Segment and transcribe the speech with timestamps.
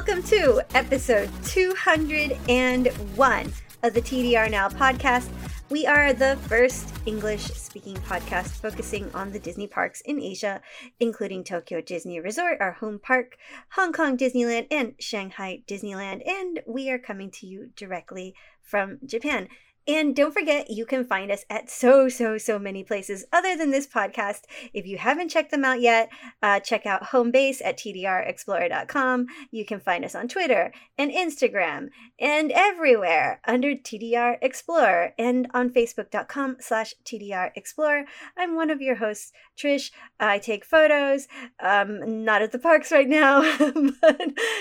[0.00, 5.28] Welcome to episode 201 of the TDR Now podcast.
[5.68, 10.62] We are the first English speaking podcast focusing on the Disney parks in Asia,
[11.00, 13.36] including Tokyo Disney Resort, our home park,
[13.72, 16.26] Hong Kong Disneyland, and Shanghai Disneyland.
[16.26, 19.48] And we are coming to you directly from Japan.
[19.90, 23.72] And don't forget, you can find us at so, so, so many places other than
[23.72, 24.42] this podcast.
[24.72, 29.26] If you haven't checked them out yet, uh, check out home base at tdrexplorer.com.
[29.50, 31.88] You can find us on Twitter and Instagram
[32.20, 38.04] and everywhere under TDR Explorer and on facebook.com slash TDR Explorer.
[38.38, 39.90] I'm one of your hosts, Trish.
[40.18, 41.28] I take photos,
[41.60, 43.40] um, not at the parks right now,
[44.00, 44.20] but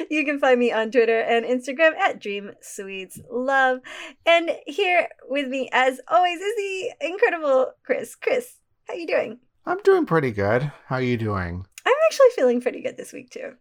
[0.10, 3.80] you can find me on Twitter and Instagram at Dream Sweets Love.
[4.26, 8.16] And here with me, as always, is the incredible Chris.
[8.16, 9.40] Chris, how you doing?
[9.66, 10.72] I'm doing pretty good.
[10.88, 11.66] How are you doing?
[11.86, 13.54] I'm actually feeling pretty good this week too.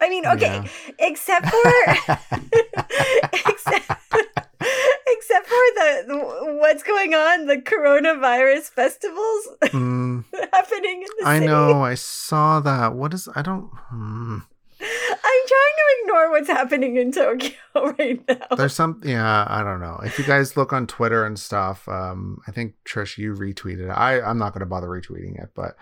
[0.00, 0.68] I mean, okay, yeah.
[0.98, 1.70] except for
[3.48, 4.01] except,
[5.22, 10.24] except for the, the, what's going on, the coronavirus festivals mm.
[10.52, 11.46] happening in the I city.
[11.46, 12.94] know, I saw that.
[12.94, 14.38] What is I don't hmm.
[14.80, 17.52] I'm trying to ignore what's happening in Tokyo
[17.98, 18.56] right now.
[18.56, 20.00] There's some, yeah, I don't know.
[20.02, 23.90] If you guys look on Twitter and stuff, um, I think Trish, you retweeted it.
[23.90, 25.76] I, I'm not going to bother retweeting it, but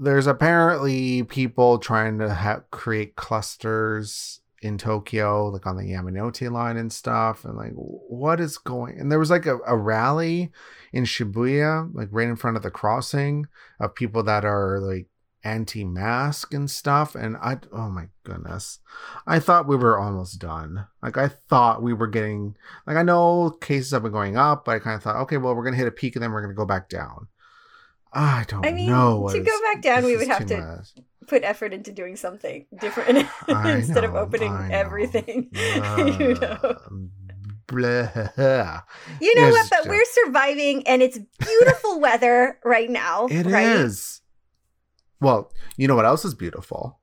[0.00, 6.76] there's apparently people trying to ha- create clusters in Tokyo, like on the Yamanote line
[6.76, 7.44] and stuff.
[7.44, 8.98] And like, what is going?
[8.98, 10.50] And there was like a, a rally
[10.92, 13.46] in Shibuya, like right in front of the crossing,
[13.80, 15.06] of people that are like
[15.44, 18.80] anti-mask and stuff and i oh my goodness
[19.28, 23.50] i thought we were almost done like i thought we were getting like i know
[23.60, 25.86] cases have been going up but i kind of thought okay well we're gonna hit
[25.86, 27.28] a peak and then we're gonna go back down
[28.12, 30.94] i don't I mean, know to go back down we would have to much.
[31.26, 36.76] put effort into doing something different instead know, of opening everything you know
[37.66, 38.82] Blah.
[39.20, 39.68] You know what?
[39.70, 39.88] But just...
[39.88, 43.26] we're surviving, and it's beautiful weather right now.
[43.26, 43.66] It right?
[43.66, 44.20] is.
[45.20, 47.00] Well, you know what else is beautiful?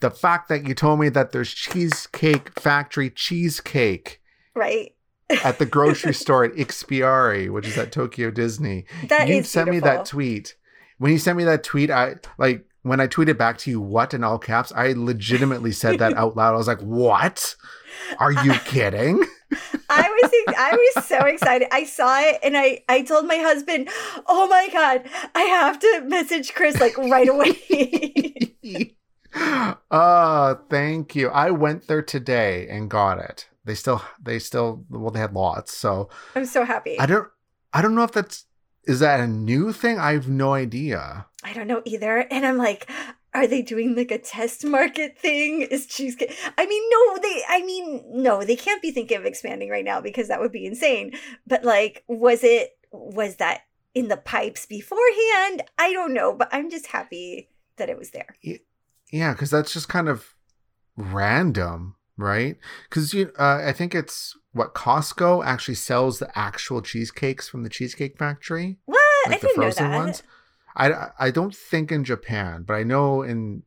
[0.00, 4.20] The fact that you told me that there's Cheesecake Factory cheesecake.
[4.54, 4.94] Right.
[5.42, 8.86] At the grocery store at Ikspiari, which is at Tokyo Disney.
[9.08, 10.56] That you sent me that tweet.
[10.98, 14.14] When you sent me that tweet, I like when I tweeted back to you what
[14.14, 16.54] in all caps, I legitimately said that out loud.
[16.54, 17.56] I was like, "What?
[18.20, 19.24] Are you kidding?"
[19.90, 21.68] I was I was so excited.
[21.72, 23.88] I saw it and I I told my husband,
[24.26, 28.54] "Oh my god, I have to message Chris like right away."
[29.90, 31.28] uh, thank you.
[31.28, 33.48] I went there today and got it.
[33.66, 36.98] They still they still well they had lots, so I'm so happy.
[36.98, 37.28] I don't
[37.72, 38.46] I don't know if that's
[38.86, 39.98] is that a new thing?
[39.98, 41.26] I have no idea.
[41.42, 42.26] I don't know either.
[42.30, 42.88] And I'm like,
[43.34, 45.62] are they doing like a test market thing?
[45.62, 46.36] Is cheesecake?
[46.56, 47.42] I mean, no, they.
[47.48, 50.66] I mean, no, they can't be thinking of expanding right now because that would be
[50.66, 51.12] insane.
[51.46, 52.78] But like, was it?
[52.92, 53.62] Was that
[53.94, 55.62] in the pipes beforehand?
[55.78, 58.36] I don't know, but I'm just happy that it was there.
[59.10, 60.34] Yeah, because that's just kind of
[60.96, 62.56] random, right?
[62.88, 67.68] Because you, uh, I think it's what Costco actually sells the actual cheesecakes from the
[67.68, 68.78] Cheesecake Factory.
[68.86, 69.00] What?
[69.26, 69.96] Like I didn't know that.
[69.96, 70.22] Ones.
[70.76, 73.62] I, I don't think in Japan, but I know in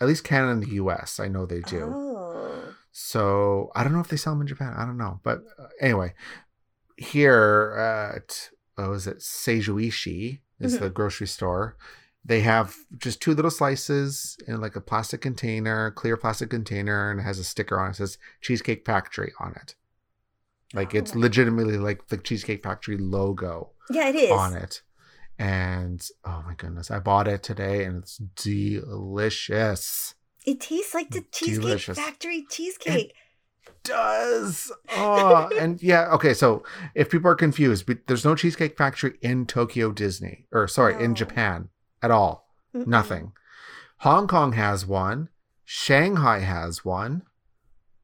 [0.00, 1.92] at least Canada and the US, I know they do.
[1.94, 2.74] Oh.
[2.92, 4.74] So I don't know if they sell them in Japan.
[4.76, 5.20] I don't know.
[5.22, 6.14] But uh, anyway,
[6.96, 10.84] here at, what was it, Seijo Ishii is mm-hmm.
[10.84, 11.76] the grocery store.
[12.28, 17.20] They have just two little slices in like a plastic container, clear plastic container, and
[17.20, 17.90] it has a sticker on it.
[17.92, 19.74] it says Cheesecake Factory on it.
[20.74, 20.98] Like oh.
[20.98, 23.70] it's legitimately like the Cheesecake Factory logo.
[23.90, 24.30] Yeah, it is.
[24.30, 24.82] On it
[25.38, 30.14] and oh my goodness, I bought it today and it's delicious.
[30.44, 31.98] It tastes like the Cheesecake delicious.
[31.98, 33.14] Factory cheesecake.
[33.66, 34.72] It does.
[34.96, 36.64] Oh, and yeah, okay, so
[36.94, 41.00] if people are confused, there's no Cheesecake Factory in Tokyo Disney or sorry, no.
[41.00, 41.68] in Japan
[42.02, 42.48] at all.
[42.74, 42.86] Mm-mm.
[42.86, 43.32] Nothing.
[43.98, 45.28] Hong Kong has one,
[45.64, 47.22] Shanghai has one,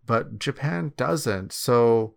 [0.04, 1.52] but Japan doesn't.
[1.52, 2.14] So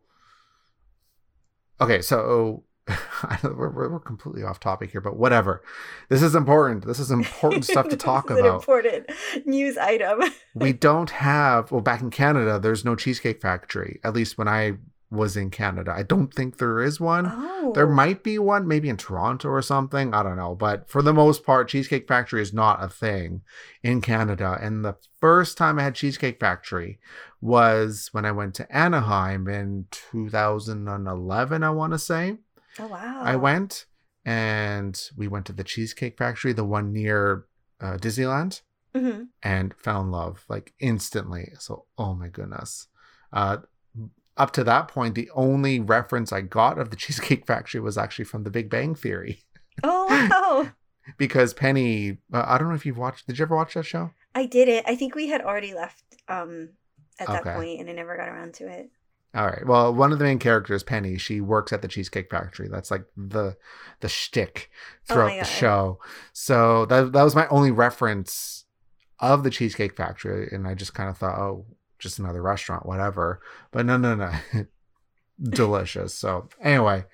[1.80, 2.64] Okay, so
[3.44, 5.62] we're, we're completely off topic here, but whatever.
[6.10, 6.86] This is important.
[6.86, 8.46] This is important stuff to talk about.
[8.46, 9.10] Important
[9.46, 10.22] news item.
[10.56, 12.60] we don't have well back in Canada.
[12.60, 14.00] There's no cheesecake factory.
[14.04, 14.74] At least when I
[15.10, 17.32] was in Canada, I don't think there is one.
[17.34, 20.14] Oh, There might be one, maybe in Toronto or something.
[20.14, 20.56] I don't know.
[20.56, 23.42] But for the most part, Cheesecake Factory is not a thing
[23.84, 24.58] in Canada.
[24.62, 27.00] And the first time I had Cheesecake Factory
[27.40, 32.38] was when I went to Anaheim in 2011, I want to say.
[32.80, 33.22] Oh wow.
[33.24, 33.86] I went
[34.26, 37.46] and we went to the Cheesecake Factory, the one near
[37.80, 38.62] uh, Disneyland,
[38.94, 41.52] hmm and fell in love like instantly.
[41.60, 42.88] So, oh my goodness.
[43.32, 43.58] Uh,
[44.38, 48.26] up to that point, the only reference I got of the Cheesecake Factory was actually
[48.26, 49.44] from The Big Bang Theory
[49.84, 50.08] Oh
[50.66, 50.72] wow.
[51.18, 52.18] because Penny.
[52.34, 53.28] Uh, I don't know if you've watched.
[53.28, 54.12] Did you ever watch that show?
[54.36, 54.86] I did it.
[54.88, 56.70] I think we had already left um
[57.20, 58.90] at that point, and I never got around to it.
[59.36, 59.66] All right.
[59.66, 62.68] Well, one of the main characters, Penny, she works at the Cheesecake Factory.
[62.70, 63.58] That's like the
[64.00, 64.70] the shtick
[65.10, 66.00] Oh throughout my the show.
[66.34, 68.66] So that that was my only reference
[69.20, 71.66] of the Cheesecake Factory, and I just kind of thought, oh,
[72.00, 73.42] just another restaurant, whatever.
[73.72, 74.32] But no, no, no,
[75.42, 76.14] delicious.
[76.14, 77.06] So anyway,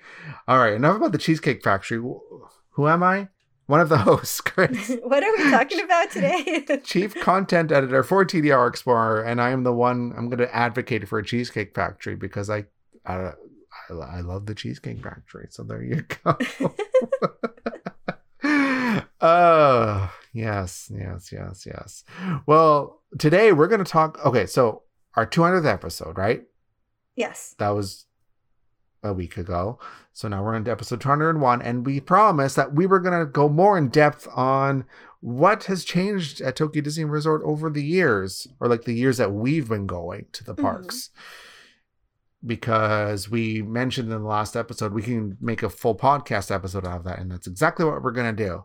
[0.48, 0.74] all right.
[0.74, 1.98] Enough about the Cheesecake Factory.
[1.98, 3.28] Who am I?
[3.66, 4.92] One of the hosts, Chris.
[5.02, 6.66] what are we talking about today?
[6.84, 11.08] Chief Content Editor for TDR Explorer, and I am the one I'm going to advocate
[11.08, 12.64] for a Cheesecake Factory because I,
[13.06, 13.32] I,
[13.90, 15.46] I, I love the Cheesecake Factory.
[15.50, 16.36] So there you go.
[19.26, 22.04] Oh, yes, yes, yes, yes.
[22.44, 24.18] Well, today we're going to talk.
[24.26, 24.82] Okay, so
[25.14, 26.42] our 200th episode, right?
[27.16, 27.54] yes.
[27.58, 28.04] That was
[29.04, 29.78] a week ago.
[30.12, 33.48] So now we're into episode 201, and we promised that we were going to go
[33.48, 34.84] more in depth on
[35.20, 39.32] what has changed at Tokyo Disney Resort over the years, or like the years that
[39.32, 40.62] we've been going to the Mhm.
[40.62, 41.10] parks.
[42.44, 46.98] Because we mentioned in the last episode, we can make a full podcast episode out
[46.98, 48.64] of that, and that's exactly what we're going to do.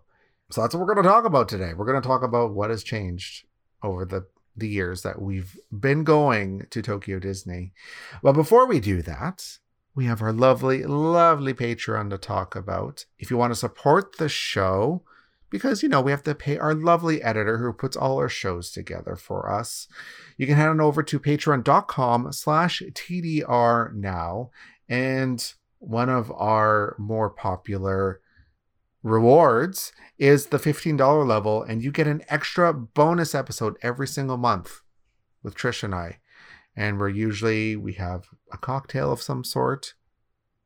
[0.51, 1.73] So that's what we're going to talk about today.
[1.73, 3.45] We're going to talk about what has changed
[3.83, 7.71] over the the years that we've been going to Tokyo Disney.
[8.21, 9.59] But before we do that,
[9.95, 13.05] we have our lovely, lovely Patreon to talk about.
[13.17, 15.03] If you want to support the show,
[15.49, 18.69] because you know we have to pay our lovely editor who puts all our shows
[18.69, 19.87] together for us,
[20.37, 24.51] you can head on over to patreon.com slash TDR now.
[24.87, 28.21] And one of our more popular
[29.03, 34.81] rewards is the $15 level, and you get an extra bonus episode every single month
[35.43, 36.19] with Trish and I.
[36.75, 39.93] And we're usually we have a cocktail of some sort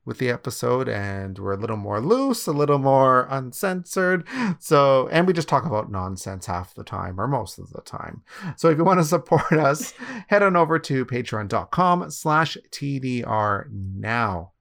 [0.06, 4.28] with the episode, and we're a little more loose, a little more uncensored.
[4.60, 8.24] So, and we just talk about nonsense half the time, or most of the time.
[8.58, 9.94] So, if you want to support us,
[10.28, 14.52] head on over to patreon.com slash TDR now.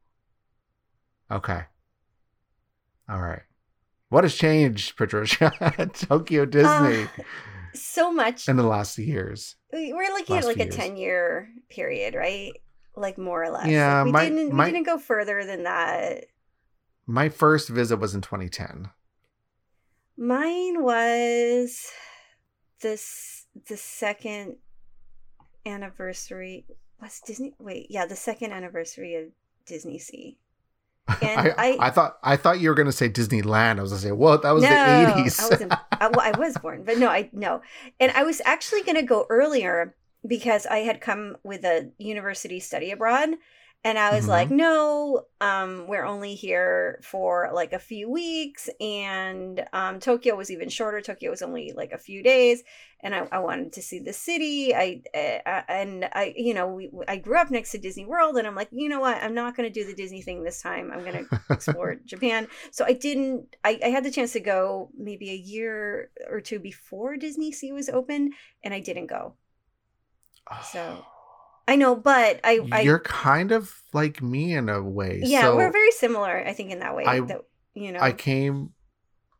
[1.30, 1.62] Okay.
[3.08, 3.42] All right.
[4.12, 7.06] What has changed, Patricia, at Tokyo Disney Uh,
[7.72, 8.46] so much.
[8.46, 9.56] in the last years?
[9.72, 10.76] We- We're looking at like a years.
[10.76, 12.52] 10 year period, right?
[12.94, 13.68] Like more or less.
[13.68, 16.26] Yeah, Like, we my- didn't my- we didn't go further than that.
[17.06, 18.90] My first visit was in 2010.
[20.18, 21.86] Mine was
[22.82, 24.56] this the second
[25.64, 26.66] anniversary
[27.00, 29.28] was Disney wait, yeah, the second anniversary of
[29.64, 30.38] Disney Sea.
[31.20, 33.78] And I, I, I- thought I thought you were going to say Disneyland.
[33.78, 34.74] I was going to say, well, that was no, the
[35.22, 35.40] 80s.
[35.40, 37.62] I wasn't I, well, I was born, but no, I no.
[38.00, 39.94] And I was actually gonna go earlier
[40.26, 43.30] because I had come with a university study abroad
[43.84, 44.28] and I was Mhm.
[44.28, 50.50] like, no, um, we're only here for like a few weeks, and um, Tokyo was
[50.52, 51.00] even shorter.
[51.00, 52.62] Tokyo was only like a few days,
[53.00, 54.74] and I, I wanted to see the city.
[54.74, 58.46] I uh, and I, you know, we, I grew up next to Disney World, and
[58.46, 59.22] I'm like, you know what?
[59.22, 60.92] I'm not going to do the Disney thing this time.
[60.92, 62.48] I'm going to explore Japan.
[62.70, 63.56] So I didn't.
[63.64, 67.72] I, I had the chance to go maybe a year or two before Disney Sea
[67.72, 68.30] was open,
[68.62, 69.34] and I didn't go.
[70.62, 71.04] So
[71.68, 75.20] I know, but I, I You're kind of like me in a way.
[75.24, 76.44] yeah, so we're very similar.
[76.46, 77.04] I think in that way.
[77.04, 77.42] I- that
[77.74, 78.00] you know.
[78.00, 78.70] I came.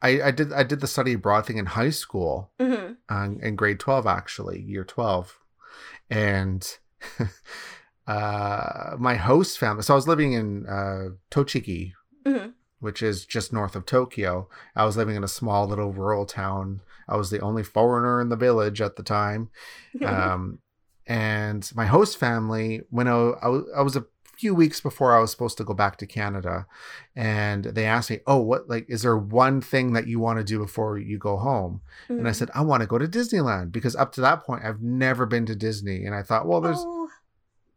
[0.01, 2.97] I, I did I did the study abroad thing in high school, Mhm.
[3.09, 5.39] um, in grade 12 actually year 12
[6.11, 6.79] and
[8.07, 11.93] uh my host family so i was living in uh tochigi
[12.27, 12.53] Mhm.
[12.81, 16.81] which is just north of tokyo i was living in a small little rural town
[17.09, 19.51] i was the only foreigner in the village at the time
[20.05, 20.59] um
[21.07, 24.05] and my host family when I, I, was, I was a
[24.37, 26.67] few weeks before i was supposed to go back to canada
[27.15, 30.45] and they asked me oh what like is there one thing that you want to
[30.45, 32.35] do before you go home and I Mhm.
[32.35, 35.47] said, I want to go to Disneyland because up to that point, I've never been
[35.47, 36.05] to Disney.
[36.05, 37.09] And I thought, well, there's Oh,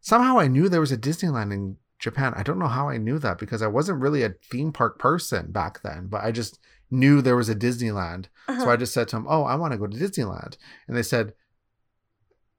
[0.01, 2.33] somehow I knew there was a Disneyland in Japan.
[2.35, 5.51] I don't know how I knew that because I wasn't really a theme park person
[5.51, 6.59] back then, but I just
[6.91, 8.25] knew there was a Disneyland.
[8.47, 8.61] Uh-huh.
[8.65, 11.03] So I just said to them, "Oh, I want to go to Disneyland," and they
[11.03, 11.33] said,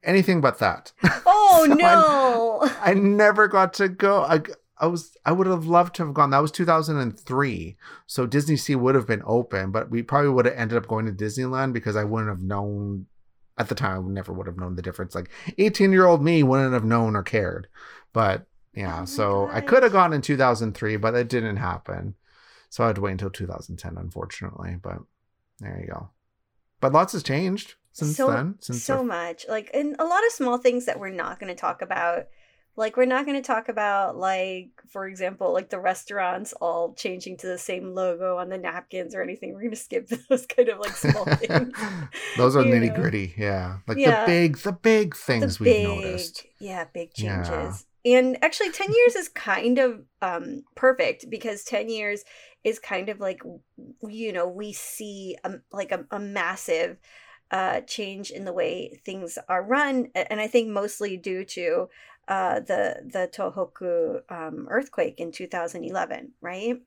[0.07, 0.93] "Anything but that."
[1.29, 2.59] Oh so no!
[2.63, 4.23] I, I, never got to go.
[4.23, 4.41] I
[4.79, 6.31] I was I would have loved to have gone.
[6.31, 10.55] That was 2003, so Disney Sea would have been open, but we probably would have
[10.55, 13.07] ended up going to Disneyland because I wouldn't have known
[13.59, 14.07] at the time.
[14.07, 15.15] I never would have known the difference.
[15.15, 17.69] Like 18 year old me wouldn't have known or cared.
[18.13, 19.57] But yeah, oh so gosh.
[19.57, 22.15] I could have gone in 2003, but it didn't happen.
[22.69, 24.77] So I had to wait until 2010, unfortunately.
[24.81, 24.99] But
[25.61, 26.11] there you go.
[26.81, 28.57] But lots has changed since so, then.
[28.61, 31.61] Since so much, like, and a lot of small things that we're not going to
[31.61, 32.27] talk about
[32.77, 37.37] like we're not going to talk about like for example like the restaurants all changing
[37.39, 40.69] to the same logo on the napkins or anything we're going to skip those kind
[40.69, 41.73] of like small things
[42.37, 44.21] those are nitty gritty yeah like yeah.
[44.21, 48.19] the big the big things the we've noticed yeah big changes yeah.
[48.19, 52.25] and actually 10 years is kind of um perfect because 10 years
[52.63, 53.41] is kind of like
[54.03, 56.99] you know we see a, like a, a massive
[57.51, 61.89] uh change in the way things are run and i think mostly due to
[62.29, 66.81] uh, the the Tohoku um, earthquake in 2011, right?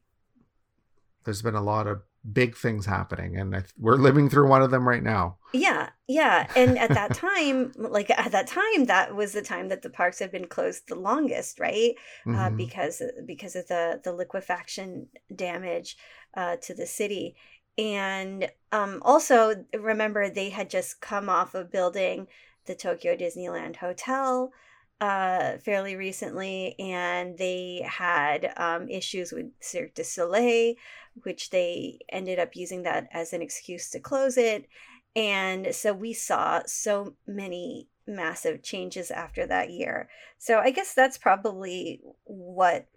[1.24, 2.02] There's been a lot of
[2.32, 5.38] big things happening, and th- we're living through one of them right now.
[5.54, 9.82] Yeah, yeah, and at that time, like at that time, that was the time that
[9.82, 11.94] the parks had been closed the longest, right?
[12.26, 12.40] Uh, mm-hmm.
[12.40, 15.98] Uh, because because of the the liquefaction damage
[16.36, 17.36] uh, to the city.
[17.80, 22.28] And um, also, remember, they had just come off of building
[22.66, 24.52] the Tokyo Disneyland Hotel
[25.00, 30.76] uh, fairly recently, and they had um, issues with Cirque du Soleil,
[31.24, 34.68] which they ended up using that as an excuse to close it.
[35.16, 40.10] And so we saw so many massive changes after that year.
[40.38, 42.88] So I guess that's probably what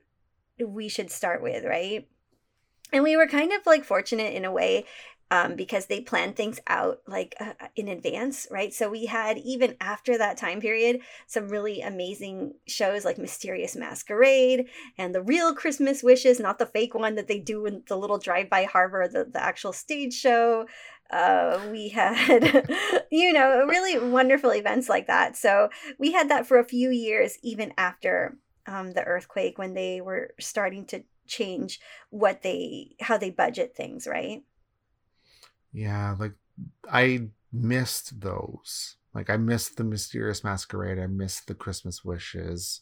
[0.58, 2.08] we should start with, right?
[2.92, 4.84] And we were kind of like fortunate in a way
[5.32, 8.72] um, because they planned things out like uh, uh, in advance, right?
[8.72, 14.66] So we had even after that time period some really amazing shows like Mysterious Masquerade
[14.98, 18.18] and the real Christmas Wishes, not the fake one that they do in the little
[18.18, 20.66] drive-by harbor, the, the actual stage show.
[21.10, 22.62] Uh, we had,
[23.10, 25.34] you know, really wonderful events like that.
[25.34, 30.02] So we had that for a few years, even after um, the earthquake, when they
[30.02, 34.42] were starting to change what they, how they budget things, right?
[35.72, 36.34] Yeah, like
[36.90, 38.96] I missed those.
[39.14, 40.98] Like I missed the mysterious masquerade.
[40.98, 42.80] I missed the Christmas wishes.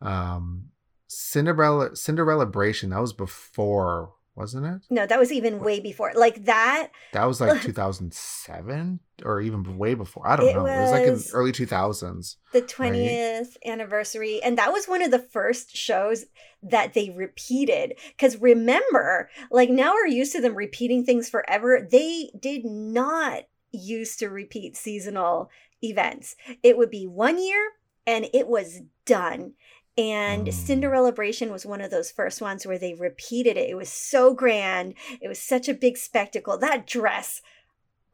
[0.00, 0.70] Um
[1.08, 4.82] Cinderella Cinderellabration, that was before, wasn't it?
[4.90, 6.12] No, that was even way before.
[6.14, 10.26] Like that That was like 2007 or even way before.
[10.26, 10.66] I don't it know.
[10.66, 12.36] it was like in early 2000s.
[12.52, 13.46] The 20th right?
[13.66, 16.24] anniversary and that was one of the first shows
[16.62, 17.94] that they repeated.
[18.08, 21.86] Because remember, like now we're used to them repeating things forever.
[21.90, 25.50] They did not used to repeat seasonal
[25.82, 26.36] events.
[26.62, 27.70] It would be one year
[28.06, 29.54] and it was done.
[29.98, 30.52] And mm.
[30.52, 33.70] Cinderellabration was one of those first ones where they repeated it.
[33.70, 34.94] It was so grand.
[35.20, 36.56] It was such a big spectacle.
[36.58, 37.42] That dress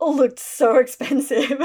[0.01, 1.61] looked so expensive.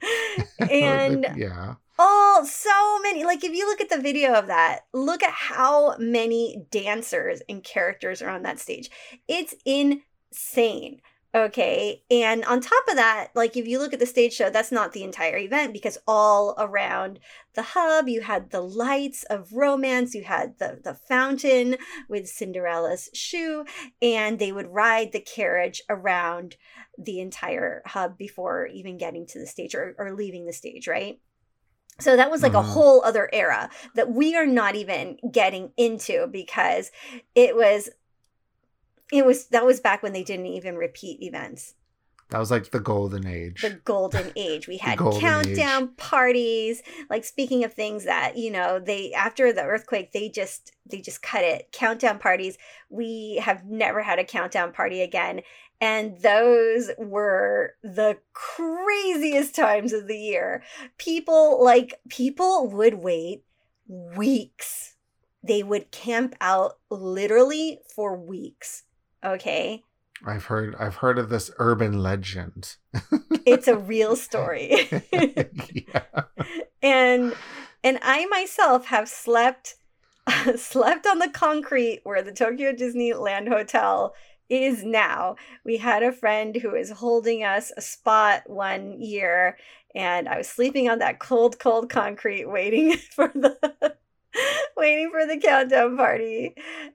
[0.70, 1.74] and yeah.
[1.98, 3.24] Oh, so many.
[3.24, 7.64] Like, if you look at the video of that, look at how many dancers and
[7.64, 8.90] characters are on that stage.
[9.26, 11.00] It's insane.
[11.36, 12.02] Okay.
[12.10, 14.94] And on top of that, like, if you look at the stage show, that's not
[14.94, 17.20] the entire event because all around
[17.52, 21.76] the hub, you had the lights of romance, you had the, the fountain
[22.08, 23.66] with Cinderella's shoe,
[24.00, 26.56] and they would ride the carriage around
[26.96, 31.20] the entire hub before even getting to the stage or, or leaving the stage, right?
[32.00, 32.66] So that was like mm-hmm.
[32.66, 36.90] a whole other era that we are not even getting into because
[37.34, 37.90] it was
[39.12, 41.74] it was that was back when they didn't even repeat events.
[42.30, 43.62] That was like the golden age.
[43.62, 44.66] The golden age.
[44.66, 45.96] We had countdown age.
[45.96, 46.82] parties.
[47.08, 51.22] Like speaking of things that, you know, they after the earthquake, they just they just
[51.22, 51.70] cut it.
[51.70, 52.58] Countdown parties.
[52.90, 55.42] We have never had a countdown party again.
[55.80, 60.62] And those were the craziest times of the year.
[60.96, 63.44] People, like, people would wait
[63.86, 64.96] weeks.
[65.42, 68.84] They would camp out literally for weeks.
[69.24, 69.82] Okay.
[70.24, 72.76] I've heard I've heard of this urban legend.
[73.44, 74.88] it's a real story.
[75.12, 76.02] yeah.
[76.82, 77.34] And
[77.82, 79.74] and I myself have slept
[80.56, 84.14] slept on the concrete where the Tokyo Disneyland Hotel
[84.48, 85.36] is now.
[85.64, 89.56] We had a friend who was holding us a spot one year,
[89.94, 93.96] and I was sleeping on that cold, cold concrete waiting for the
[94.76, 96.54] waiting for the countdown party.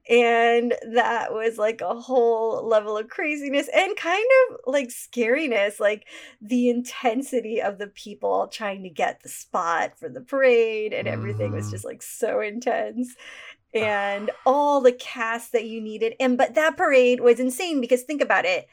[0.09, 6.07] And that was like a whole level of craziness and kind of like scariness, like
[6.41, 11.51] the intensity of the people trying to get the spot for the parade and everything
[11.51, 11.71] was Mhm.
[11.71, 13.15] just like so intense.
[13.73, 16.15] And all the cast that you needed.
[16.19, 18.67] And but that parade was insane because think about it.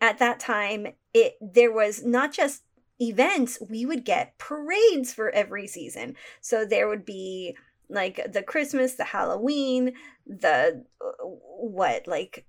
[0.00, 2.62] At that time, it there was not just
[3.00, 6.16] events, we would get parades for every season.
[6.40, 7.56] So there would be
[7.90, 9.94] like the Christmas, the Halloween,
[10.26, 10.84] the
[11.30, 12.46] what, like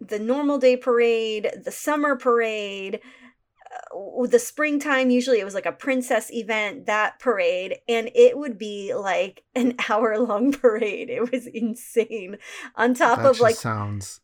[0.00, 3.00] the normal day parade, the summer parade,
[3.94, 5.10] uh, the springtime.
[5.10, 9.76] Usually it was like a princess event, that parade, and it would be like an
[9.88, 11.10] hour long parade.
[11.10, 12.38] It was insane.
[12.76, 14.20] On top that of like sounds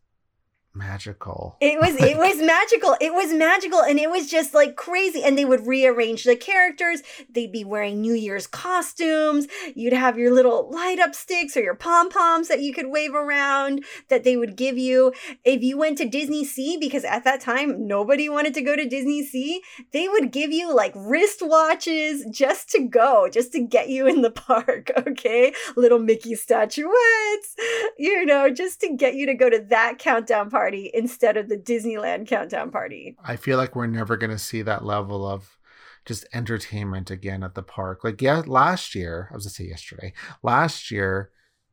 [0.76, 1.56] magical.
[1.60, 2.96] it was it was magical.
[3.00, 5.22] It was magical and it was just like crazy.
[5.22, 7.02] And they would rearrange the characters.
[7.30, 9.46] They'd be wearing New Year's costumes.
[9.74, 13.84] You'd have your little light up sticks or your pom-poms that you could wave around
[14.08, 15.12] that they would give you.
[15.44, 18.88] If you went to Disney Sea, because at that time nobody wanted to go to
[18.88, 24.06] Disney Sea, they would give you like wristwatches just to go, just to get you
[24.06, 24.90] in the park.
[25.06, 25.54] Okay.
[25.76, 27.54] Little Mickey statuettes,
[27.96, 31.56] you know, just to get you to go to that countdown party instead of the
[31.56, 33.16] Disneyland countdown party.
[33.24, 35.58] I feel like we're never going to see that level of
[36.04, 38.04] just entertainment again at the park.
[38.04, 41.30] Like, yeah, last year, I was going to say yesterday, last year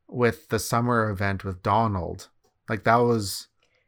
[0.08, 2.30] with the summer event with Donald,
[2.70, 3.48] like that was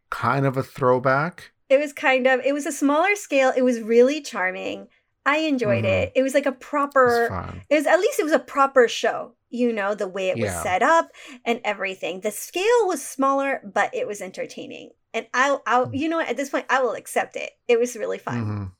[0.09, 1.51] kind of a throwback.
[1.69, 3.51] It was kind of, it was a smaller scale.
[3.55, 4.87] It was really charming.
[5.25, 5.87] I enjoyed Mhm.
[5.89, 6.11] it.
[6.15, 8.87] It was like a It was proper, it was at least it was a proper
[8.87, 11.09] show, you know, the way it was set up
[11.43, 12.21] and everything.
[12.21, 14.91] The scale was smaller, but it was entertaining.
[15.13, 15.97] And I'll, I'll, Mm.
[15.97, 17.51] you know at this point, I will accept it.
[17.67, 18.45] It was really fun.
[18.45, 18.71] Mhm.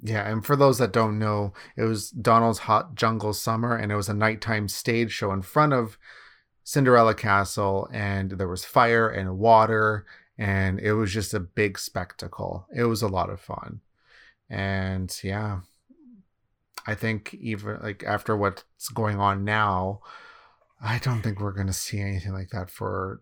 [0.00, 3.96] Yeah, and for those that don't know, it was Donald's Hot Jungle Summer, and it
[3.96, 5.98] was a nighttime stage show in front of
[6.62, 10.06] Cinderella Castle, and there was fire and water,
[10.38, 12.68] and it was just a big spectacle.
[12.72, 13.80] It was a lot of fun,
[14.50, 15.60] and yeah,
[16.86, 20.00] I think even like after what's going on now,
[20.80, 23.20] I don't think we're gonna see anything like that for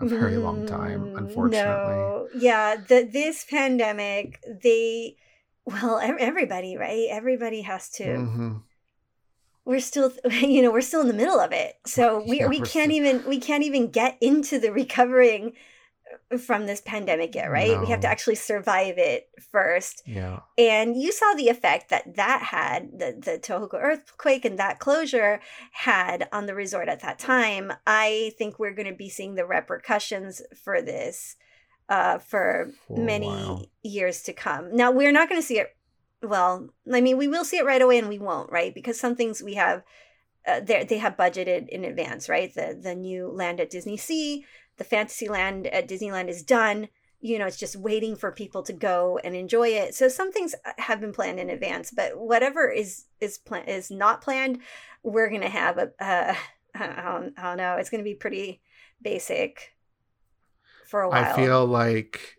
[0.00, 1.94] a very long time, Mm, unfortunately.
[1.94, 2.28] No.
[2.34, 5.16] Yeah, the this pandemic, they
[5.64, 7.06] well, everybody, right?
[7.10, 8.04] Everybody has to.
[8.16, 8.52] hmm
[9.64, 12.56] We're still, you know, we're still in the middle of it, so we Yeah, we
[12.58, 15.52] can't still- even we can't even get into the recovering
[16.38, 17.80] from this pandemic yet, right?
[17.80, 20.02] We have to actually survive it first.
[20.06, 20.40] Yeah.
[20.56, 25.40] And you saw the effect that that had, the, the Tohoku earthquake and that closure
[25.72, 27.72] had on the resort at that time.
[27.86, 31.36] I think we're going to be seeing the repercussions for this
[31.88, 34.74] uh, for For many years to come.
[34.74, 35.76] Now, we're not going to see it.
[36.22, 38.74] Well, I mean, we will see it right away and we won't, right?
[38.74, 39.82] Because some things we have.
[40.44, 42.52] Uh, they they have budgeted in advance, right?
[42.52, 44.44] The the new land at Disney Sea,
[44.78, 46.88] the Fantasyland at Disneyland is done
[47.20, 50.54] you know it's just waiting for people to go and enjoy it so some things
[50.64, 54.58] uh, have been planned in advance but whatever is is plan is not planned
[55.02, 56.34] we're gonna have a uh,
[56.74, 58.60] I, don't, I don't know it's gonna be pretty
[59.00, 59.74] basic
[60.88, 62.36] for a while I feel like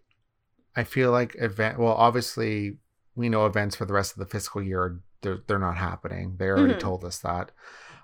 [0.76, 2.78] I feel like event well obviously
[3.16, 6.36] we know events for the rest of the fiscal year they're they're not happening.
[6.38, 6.80] They already Mhm.
[6.80, 7.52] told us that.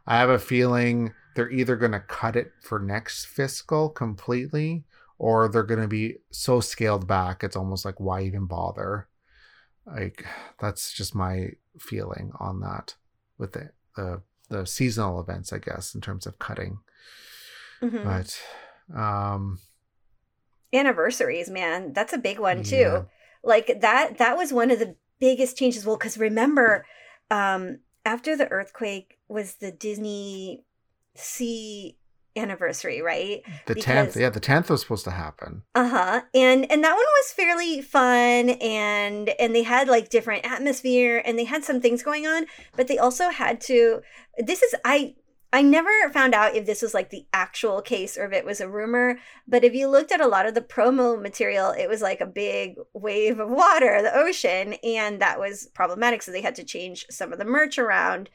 [0.08, 4.84] I have a feeling they're either going to cut it for next fiscal completely
[5.18, 9.08] or they're going to be so scaled back it's almost like why even bother.
[9.86, 10.26] Like
[10.60, 12.96] that's just my feeling on that
[13.38, 16.80] with the the, the seasonal events I guess in terms of cutting.
[17.82, 18.04] Mhm.
[18.04, 19.60] But um
[20.74, 23.02] anniversaries man that's a big one too Yeah.
[23.44, 26.86] like that that was one of the biggest changes well because remember
[27.32, 30.64] um after the earthquake was the disney
[31.16, 31.98] sea
[32.36, 35.64] anniversary right The tenth, yeah, the tenth was supposed to happen.
[35.76, 41.22] uh-huh and and that one was fairly fun and and they had like different atmosphere
[41.26, 42.46] and they had some things going on
[42.78, 44.02] but they also had to
[44.38, 45.16] this is i
[45.52, 48.62] i never found out if this was like the actual case or if it was
[48.62, 49.18] a rumor
[49.48, 52.26] but if you looked at a lot of the promo material it was like a
[52.28, 57.06] big wave of water the ocean and that was problematic so they had to change
[57.10, 58.30] some of the merch around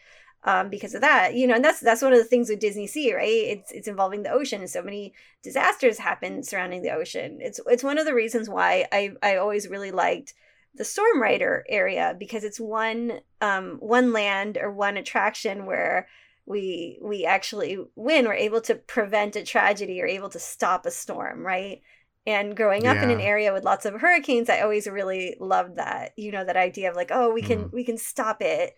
[0.45, 2.87] um, because of that, you know, and that's that's one of the things with Disney
[2.87, 3.25] Sea, right?
[3.27, 7.39] It's it's involving the ocean, and so many disasters happen surrounding the ocean.
[7.41, 10.35] It's it's one of the reasons why I I always really liked
[10.75, 16.09] the Storm Rider area because it's one um one land or one attraction where
[16.45, 18.27] we we actually win.
[18.27, 21.81] We're able to prevent a tragedy or able to stop a storm, right?
[22.27, 26.13] And growing up in an area with lots of hurricanes, I always really loved that.
[26.17, 28.75] You know, that idea of like, oh, we can we can stop it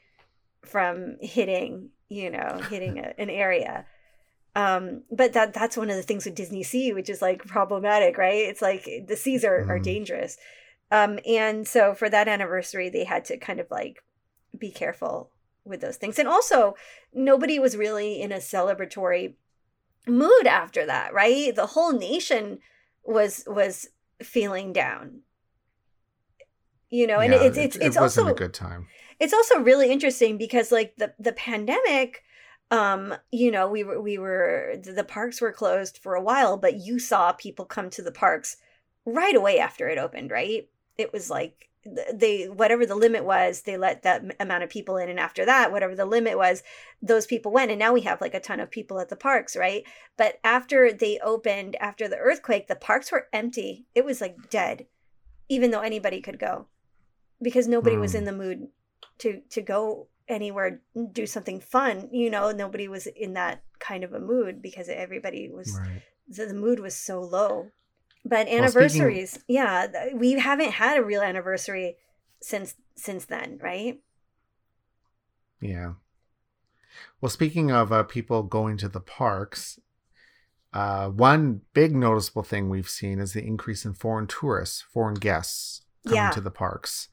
[0.68, 3.86] from hitting, you know, hitting a, an area.
[4.54, 8.16] Um, but that that's one of the things with Disney Sea, which is like problematic,
[8.16, 8.46] right?
[8.46, 9.84] It's like the seas are, are Mm.
[9.84, 10.36] dangerous.
[10.90, 14.02] Um, and so for that anniversary, they had to kind of like
[14.58, 15.30] be careful
[15.64, 16.18] with those things.
[16.18, 16.74] And also,
[17.12, 19.34] nobody was really in a celebratory
[20.06, 21.54] mood after that, right?
[21.54, 22.60] The whole nation
[23.04, 23.88] was was
[24.22, 25.20] feeling down.
[26.88, 28.86] You know, and Yeah, it's it- it's it it's wasn't also a good time.
[29.18, 32.22] It's also really interesting because like the the pandemic
[32.70, 36.76] um you know we were we were the parks were closed for a while but
[36.76, 38.56] you saw people come to the parks
[39.04, 40.68] right away after it opened right?
[40.98, 41.68] It was like
[42.12, 45.70] they whatever the limit was they let that amount of people in and after that
[45.70, 46.64] whatever the limit was
[47.00, 49.54] those people went and now we have like a ton of people at the parks
[49.56, 49.84] right?
[50.16, 53.86] But after they opened after the earthquake the parks were empty.
[53.94, 54.86] It was like dead
[55.48, 56.66] even though anybody could go
[57.40, 58.18] because nobody was Hmm.
[58.18, 58.66] in the mood
[59.18, 60.80] to to go anywhere
[61.12, 65.48] do something fun you know nobody was in that kind of a mood because everybody
[65.50, 66.02] was Right.
[66.28, 67.70] the, the mood was so low
[68.24, 71.96] but speaking- anniversaries yeah we haven't had a real anniversary
[72.42, 74.00] since since then right
[75.60, 75.94] Yeah.
[77.20, 79.78] Well, speaking of uh, people going to the parks,
[80.72, 85.82] uh, one big noticeable thing we've seen is the increase in foreign tourists, foreign guests
[86.04, 86.30] coming Yeah.
[86.30, 87.08] to the parks.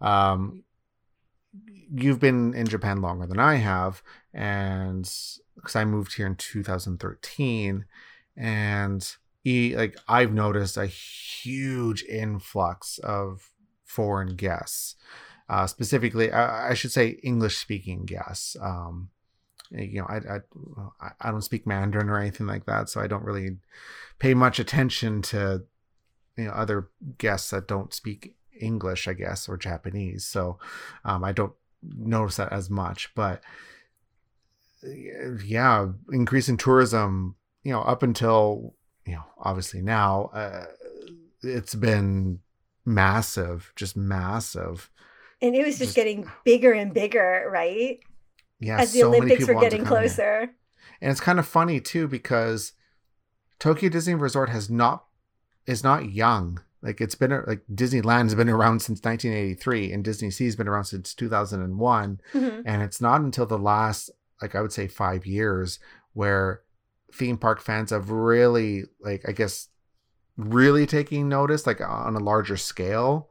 [0.00, 0.64] Um,
[1.92, 5.10] you've been in Japan longer than I have, and
[5.54, 7.84] because I moved here in 2013,
[8.36, 13.50] and e- like I've noticed a huge influx of
[13.84, 14.96] foreign guests
[15.48, 18.56] uh, specifically, I, I should say English speaking guests.
[18.60, 19.10] Um,
[19.70, 23.24] you know, I, I I don't speak Mandarin or anything like that, so I don't
[23.24, 23.58] really
[24.18, 25.64] pay much attention to
[26.36, 26.88] you know other
[27.18, 30.24] guests that don't speak English, I guess, or Japanese.
[30.24, 30.58] So
[31.04, 33.10] um, I don't notice that as much.
[33.14, 33.42] But
[35.44, 37.36] yeah, increase in tourism.
[37.62, 40.66] You know, up until you know, obviously now, uh,
[41.42, 42.40] it's been
[42.84, 44.90] massive, just massive.
[45.42, 47.98] and it was just Just- getting bigger and bigger right
[48.60, 50.50] Yeah, as the so olympics were getting closer
[51.00, 52.72] And it's kind of funny too because
[53.58, 55.04] Tokyo Disney Resort has not
[55.66, 56.60] is not young.
[56.86, 61.12] Like it's been like Disneyland's been around since 1983 and Disney Sea's been around since
[61.14, 62.62] 2001 Mhm.
[62.64, 64.08] and it's not until the last
[64.40, 65.78] like I would say 5 years
[66.14, 66.62] where
[67.12, 69.68] theme park fans have really like I guess
[70.36, 73.30] really taking notice like on a larger scale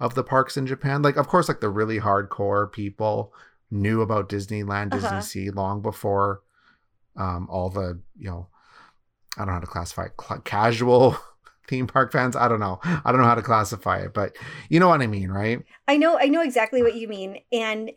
[0.00, 1.02] of the parks in Japan.
[1.02, 3.32] Like of course like the really hardcore people
[3.70, 5.20] knew about Disneyland, Disney Uh-huh.
[5.20, 6.42] Sea long before
[7.16, 8.48] um all the, you know,
[9.36, 11.16] I don't know how to classify it, cl- casual
[11.68, 12.36] theme park fans.
[12.36, 12.80] I don't know.
[12.82, 14.36] I don't know how to classify it, but
[14.68, 15.60] you know what I mean, right?
[15.88, 17.90] I know I know exactly what you mean and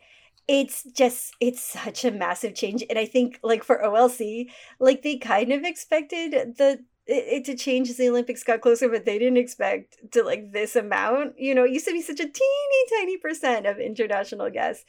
[0.46, 4.48] it's just it's such a massive change and I think like for OLC
[4.80, 9.04] like they kind of expected the it, to change as the Olympics got closer but
[9.04, 12.28] they didn't expect to like this amount you know it used to be such a
[12.28, 14.84] teeny tiny percent of international guests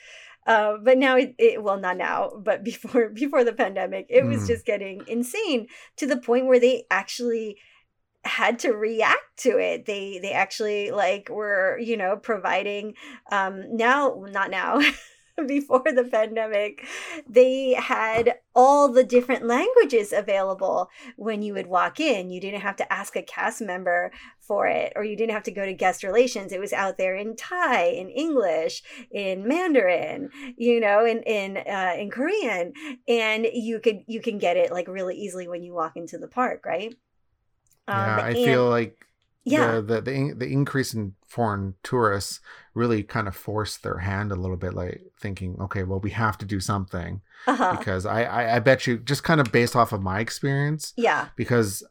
[0.48, 4.44] uh, but now it, it well not now but before before the pandemic it was
[4.44, 4.48] Mm.
[4.48, 7.58] just getting insane to the point where they actually
[8.26, 9.86] had to react to it.
[9.86, 12.96] They they actually like were you know providing
[13.32, 14.82] um now not now
[15.48, 16.86] before the pandemic
[17.28, 22.30] they had all the different languages available when you would walk in.
[22.30, 25.52] You didn't have to ask a cast member for it or you didn't have to
[25.52, 26.52] go to guest relations.
[26.52, 31.94] It was out there in thai in english in mandarin you know in in uh,
[31.98, 32.74] in korean
[33.08, 36.28] and you could you can get it like really easily when you walk into the
[36.28, 36.96] park right
[37.90, 39.06] yeah, I and- feel like
[39.46, 42.40] yeah the, the the the increase in foreign tourists
[42.74, 46.38] really kind of forced their hand a little bit, like thinking, okay, well, we have
[46.38, 47.76] to do something uh-huh.
[47.78, 51.28] because I, I I bet you just kind of based off of my experience yeah
[51.36, 51.84] because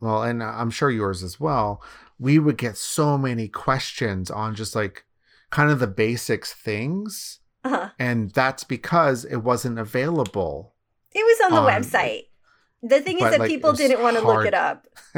[0.00, 1.82] well, and I'm sure yours as well.
[2.18, 5.04] We would get so many questions on just like
[5.50, 7.90] kind of the basics things, uh-huh.
[7.98, 10.74] and that's because it wasn't available.
[11.12, 12.24] It was on the on- website.
[12.86, 14.86] The thing is that like, people didn't want to look it up.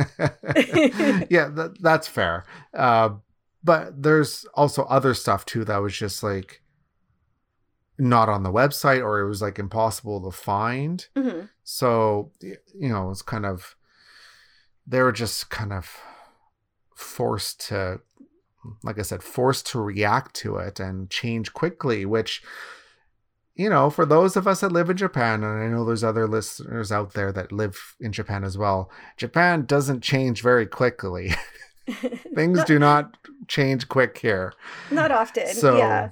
[1.29, 2.45] yeah, that, that's fair.
[2.73, 3.11] Uh,
[3.65, 6.63] but there's also other stuff too that was just like
[7.99, 11.09] not on the website or it was like impossible to find.
[11.17, 11.49] Mhm.
[11.65, 13.75] So, you know, it's kind of,
[14.87, 15.91] they were just kind of
[16.95, 18.01] forced to,
[18.85, 22.43] like I said, forced to react to it and change quickly, which,
[23.57, 26.29] you know, for those of us that live in Japan, and I know there's other
[26.29, 31.33] listeners out there that live in Japan as well, Japan doesn't change very quickly.
[32.35, 33.17] Things do not
[33.49, 34.53] change quick here.
[34.91, 35.47] not often.
[35.49, 36.11] So yeah.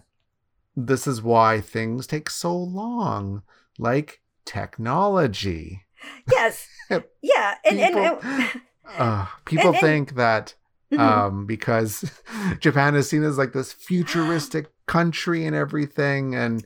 [0.77, 3.43] this is why things take so long.
[3.79, 5.83] Like technology.
[6.31, 6.69] Yes.
[7.23, 7.55] Yeah.
[7.65, 8.61] And, and, People- and
[8.99, 10.55] Uh, people And- and- think that
[10.93, 11.01] Mhm.
[11.01, 12.21] um, because
[12.61, 16.63] Japan is seen as like this futuristic country and everything, and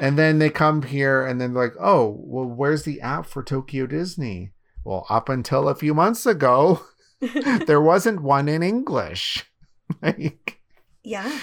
[0.00, 3.86] and then they come here and then like, oh, well, where's the app for Tokyo
[3.86, 4.52] Disney?
[4.84, 6.82] Well, up until a few months ago,
[7.66, 9.44] there wasn't one in English.
[10.02, 10.60] like
[11.04, 11.38] yeah.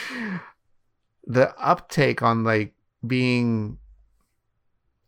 [1.26, 2.74] the uptake on like
[3.06, 3.78] being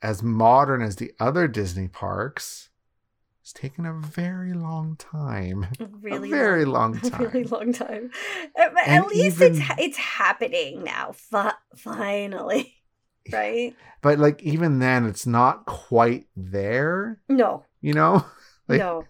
[0.01, 2.69] as modern as the other Disney parks
[3.43, 5.67] has taken a very long time.
[6.01, 7.21] Really a very long, a time.
[7.21, 8.09] really long time.
[8.55, 11.11] But And at least it's even- ha- it's happening now.
[11.13, 12.73] Fi- finally,
[13.31, 13.75] right?
[14.01, 17.19] But like even then, it's not quite there.
[17.29, 18.25] No, You know,
[18.67, 19.05] Like- no.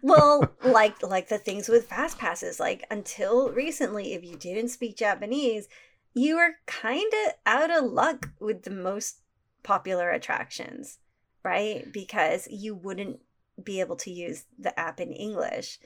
[0.00, 2.60] Well, like like the things with fast passes.
[2.60, 5.68] Like until recently, if you didn't speak Japanese,
[6.14, 9.18] you were kind of out of luck with the most
[9.64, 10.98] popular attractions,
[11.44, 11.90] right?
[11.92, 13.20] Because you wouldn't
[13.62, 15.78] be able to use the app in English.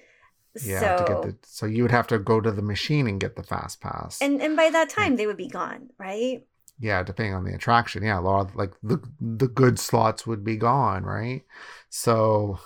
[0.62, 0.81] yeah.
[0.81, 3.81] so the, so you would have to go to the machine and get the fast
[3.81, 4.21] pass.
[4.21, 6.47] and and by that time they would be gone, right?
[6.79, 8.03] Yeah, depending on the attraction.
[8.03, 11.43] Yeah, a lot of like the the good slots would be gone, right?
[11.89, 12.59] So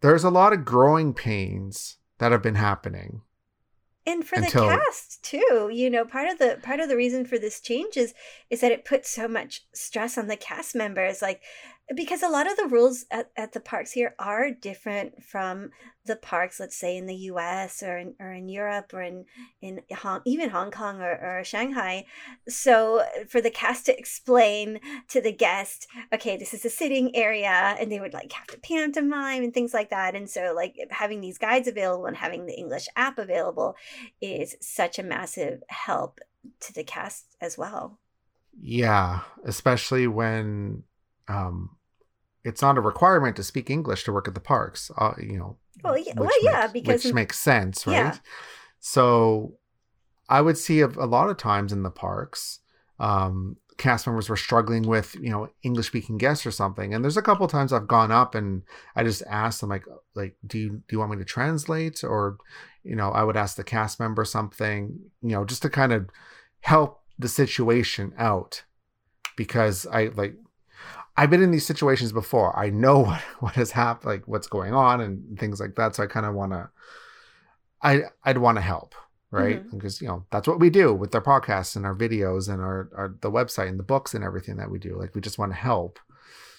[0.00, 3.22] there's a lot of growing pains that have been happening.
[4.06, 7.24] and for Until- the cast too you know part of the part of the reason
[7.26, 8.14] for this change is
[8.48, 11.42] is that it puts so much stress on the cast members like
[11.94, 15.70] because a lot of the rules at, at the parks here are different from
[16.04, 19.24] the parks let's say in the us or in, or in europe or in
[19.60, 22.04] in hong, even hong kong or, or shanghai
[22.48, 27.76] so for the cast to explain to the guest okay this is a sitting area
[27.78, 31.20] and they would like have to pantomime and things like that and so like having
[31.20, 33.76] these guides available and having the english app available
[34.20, 36.20] is such a massive help
[36.60, 37.98] to the cast as well.
[38.60, 40.82] Yeah, especially when
[41.28, 41.70] um
[42.48, 44.90] it's not a requirement to speak English to work at the parks.
[45.02, 45.56] Uh, you know.
[45.84, 47.92] Well, yeah- well, yeah, makes- because- which makes sense, right?
[47.94, 48.16] Yeah.
[48.80, 49.54] So
[50.28, 52.60] I would see a, a lot of times in the parks,
[52.98, 56.92] um, cast members were struggling with, you know, English speaking guests or something.
[56.92, 58.62] And there's a couple times I've gone up and
[58.96, 59.84] I just asked them like,
[60.14, 62.02] like, do you do you want me to translate?
[62.02, 62.38] Or,
[62.82, 66.08] you know, I would ask the cast member something, you know, just to kind of
[66.60, 68.64] help the situation out.
[69.36, 70.34] Because I like
[71.18, 72.56] I've been in these situations before.
[72.56, 75.96] I know what, what has happened, like what's going on and things like that.
[75.96, 76.70] So I kind of want to,
[77.82, 78.94] I, I'd want to help,
[79.32, 79.58] right?
[79.58, 79.76] Mm-hmm.
[79.76, 82.88] Because, you know, that's what we do with our podcasts and our videos and our,
[82.96, 84.96] our, the website and the books and everything that we do.
[84.96, 85.98] Like we just want to help.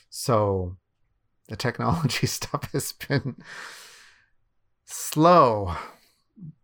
[0.10, 0.76] So
[1.48, 3.38] the technology stuff has been
[4.84, 5.74] slow,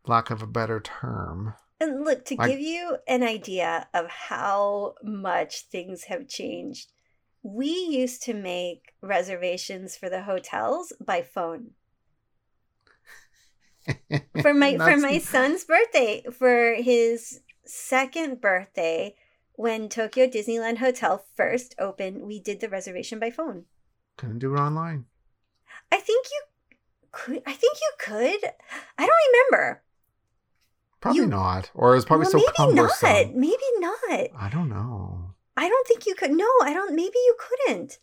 [0.06, 1.54] lack of a better term.
[1.80, 6.92] And look, to I- give you an idea of how much things have changed,
[7.48, 11.72] we used to make reservations for the hotels by phone.
[14.42, 19.14] For my for my son's birthday, for his second birthday,
[19.54, 23.66] when Tokyo Disneyland Hotel first opened, we did the reservation by phone.
[24.18, 25.06] Couldn't do it online.
[25.92, 26.78] I think you
[27.12, 27.44] could.
[27.46, 28.50] I think you could.
[28.98, 29.84] I don't remember.
[31.00, 31.70] Probably You- not.
[31.76, 33.10] Or it's probably well, so maybe cumbersome.
[33.10, 33.36] not.
[33.36, 34.30] Maybe not.
[34.36, 35.15] I don't know.
[35.58, 36.32] I don't think you could.
[36.32, 36.96] No, I don't.
[36.96, 38.00] Maybe you couldn't.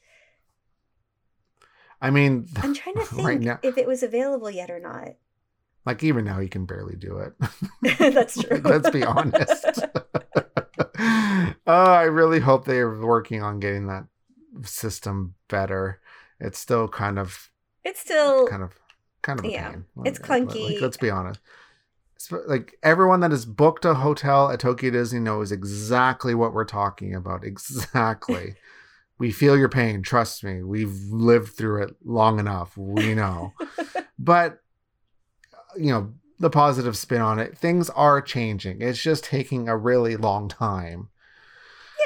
[2.01, 5.15] I mean, I'm trying to think right now, if it was available yet or not.
[5.85, 7.35] like even now, you can barely do it.
[7.99, 8.61] That's true.
[8.65, 9.65] Let's be honest.
[10.99, 14.05] oh, I really hope they're working on getting that
[14.62, 16.01] system better.
[16.41, 17.51] It's still kind of,
[17.85, 18.47] It's still.
[18.49, 18.73] kind of,
[19.23, 19.85] kind of a Yeah, pain.
[20.05, 20.81] it's Like, like, clunky.
[20.81, 21.41] let's be honest.
[22.31, 27.15] Like everyone that has booked a hotel at Tokyo Disney knows exactly what we're talking
[27.15, 27.45] about.
[27.45, 28.55] Exactly.
[29.19, 30.03] we feel your pain.
[30.03, 30.63] Trust me.
[30.63, 32.77] We've lived through it long enough.
[32.77, 33.55] We know.
[34.19, 34.61] but
[35.77, 40.17] you know the positive spin on it things are changing it's just taking a really
[40.17, 41.09] long time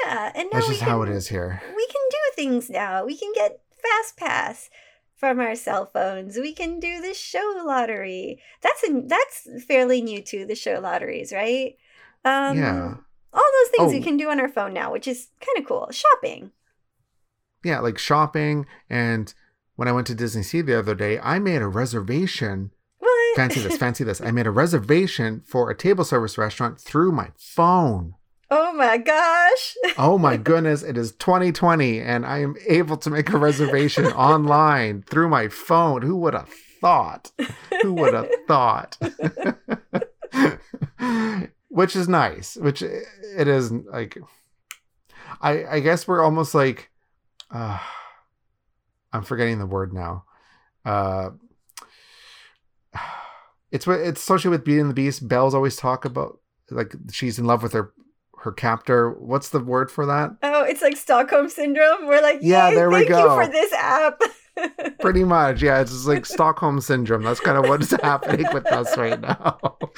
[0.05, 3.03] yeah, and now that's just how it can- is here We can do things now.
[3.03, 4.69] We can get fast pass
[5.17, 6.37] from our cell phones.
[6.37, 8.39] We can do the show lottery.
[8.61, 10.45] That's a, that's fairly new too.
[10.45, 11.75] The show lotteries, right?
[12.23, 12.93] Um, Yeah.
[13.33, 14.03] All those things we Oh.
[14.03, 15.89] can do on our phone now, which is kind of cool.
[15.91, 16.51] Shopping.
[17.63, 19.33] yeah like shopping and
[19.75, 23.35] when i went to disney sea the other day i made a reservation What?
[23.35, 27.31] fancy this fancy this i made a reservation for a table service restaurant through my
[27.37, 28.13] phone
[28.49, 29.75] oh my gosh.
[29.97, 35.03] oh my goodness it is 2020 and i am able to make a reservation online
[35.03, 36.49] through my phone who would have
[36.81, 37.31] thought
[37.81, 38.97] who would have thought
[41.69, 44.17] which is nice which it is like
[45.41, 46.89] i i guess we're almost like
[47.51, 47.79] uh,
[49.13, 50.25] I'm forgetting the word now.
[50.85, 51.31] Uh,
[53.71, 55.27] it's what it's associated with Beauty and the Beast.
[55.27, 57.93] Belle's always talk about like she's in love with her
[58.47, 59.11] her captor.
[59.11, 60.31] What's the word for that?
[60.41, 62.07] Oh, it's like Stockholm syndrome.
[62.07, 63.19] We're like, Yeah, "Yay, there we go.
[63.37, 64.19] you for this app.
[64.99, 65.81] Pretty much, yeah.
[65.81, 67.23] It's just like Stockholm syndrome.
[67.23, 69.57] That's kind of what's happening with us right now.
[69.61, 69.89] Like,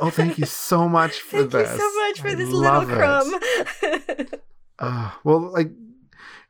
[0.00, 1.72] oh, thank you so much for Thank this.
[1.72, 3.34] you so much for I this little crumb.
[4.78, 5.70] Uh, well, like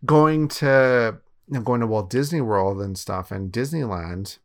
[0.04, 1.16] going to
[1.48, 4.38] you know, going to Walt Disney World and stuff and Disneyland,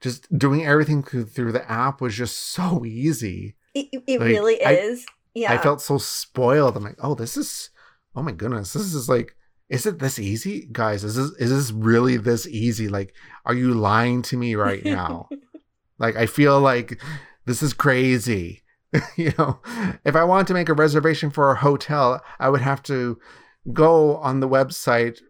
[0.00, 3.56] just doing everything through, the app was just so easy.
[3.74, 5.04] it it Like, really I- is.
[5.34, 5.52] Yeah.
[5.52, 6.76] I felt so spoiled.
[6.76, 7.70] I'm like, oh, this is,
[8.14, 9.36] oh my goodness, this is like,
[9.68, 11.04] is it this easy, guys?
[11.04, 12.88] Is this is this really this easy?
[12.88, 13.14] Like,
[13.46, 15.28] are you lying to me right now?
[15.98, 17.00] like, I feel like
[17.46, 18.62] this is crazy.
[19.16, 19.60] you know,
[20.04, 23.20] if I wanted to make a reservation for a hotel, I would have to
[23.72, 25.20] go on the website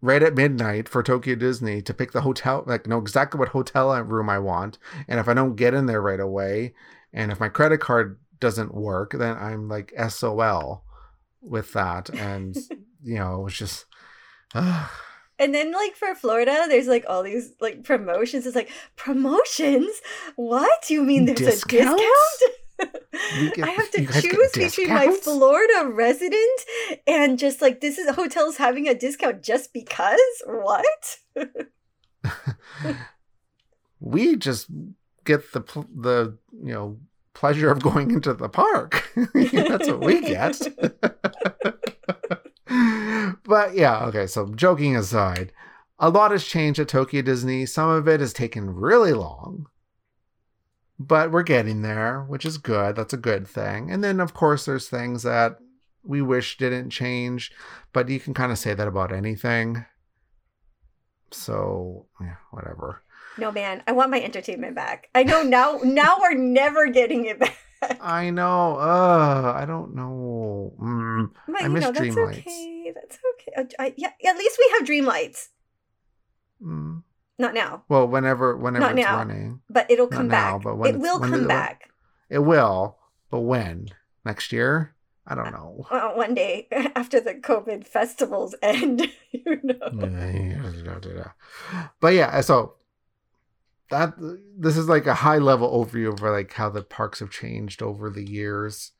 [0.00, 3.92] right at midnight for Tokyo Disney to pick the hotel, like know exactly what hotel
[4.02, 4.78] room I want.
[5.06, 6.74] And if I don't get in there right away,
[7.12, 10.84] and if my credit card doesn't work, then I'm like SOL
[11.40, 12.10] with that.
[12.10, 12.56] And
[13.02, 13.86] you know, it was just
[14.54, 14.88] uh,
[15.38, 18.44] And then like for Florida, there's like all these like promotions.
[18.44, 20.00] It's like promotions?
[20.34, 20.90] What?
[20.90, 22.02] You mean there's Discounts?
[22.02, 23.54] a discount?
[23.54, 25.10] Get- I have to you guys get choose between my?
[25.22, 26.60] Florida resident
[27.06, 30.20] and just like this is hotels having a discount just because?
[30.46, 31.18] What?
[34.00, 34.66] we just
[35.24, 35.60] get the
[35.94, 36.98] the you know
[37.38, 39.08] pleasure of going into the park.
[39.32, 40.60] That's what we get.
[43.44, 44.26] but yeah, okay.
[44.26, 45.52] So joking aside,
[46.00, 47.64] a lot has changed at Tokyo Disney.
[47.64, 49.66] Some of it has taken really long,
[50.98, 52.96] but we're getting there, which is good.
[52.96, 53.88] That's a good thing.
[53.88, 55.58] And then of course there's things that
[56.02, 57.52] we wish didn't change,
[57.92, 59.84] but you can kind of say that about anything.
[61.30, 63.04] So yeah, whatever.
[63.38, 65.08] No man, I want my entertainment back.
[65.14, 67.56] I know now now we're never getting it back.
[68.00, 68.76] I know.
[68.76, 70.74] Uh, I don't know.
[70.82, 72.38] Mm, But I you miss know, that's Dreamlights.
[72.38, 72.92] okay.
[72.94, 73.52] That's okay.
[73.56, 75.50] Uh, I, yeah, at least we have dream lights.
[76.62, 77.02] mm.
[77.40, 79.16] Not now, Well, whenever whenever Not it's now.
[79.18, 80.64] running, but it'll come now, back.
[80.64, 81.84] but when it will when come it- back
[82.28, 82.98] it will.
[83.30, 83.90] But when
[84.24, 84.94] next year?
[85.24, 85.86] I don't know.
[85.90, 89.06] uh, one day after the COVID festivals end.
[89.30, 89.78] you know.
[92.00, 92.74] but yeah, so
[93.90, 94.14] that
[94.58, 98.10] this is like a high level overview of like how the parks have changed over
[98.10, 98.92] the years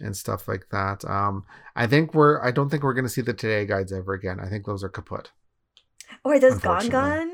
[0.00, 1.04] and stuff like that.
[1.04, 1.44] Um,
[1.76, 2.42] I think we're.
[2.42, 4.40] I don't think we're going to see the today guides ever again.
[4.40, 5.30] I think those are kaput.
[6.24, 7.30] Or those gone gone.